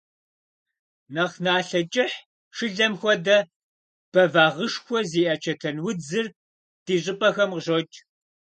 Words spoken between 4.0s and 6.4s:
бэвагъышхуэ зиӀэ чэтэнудзыр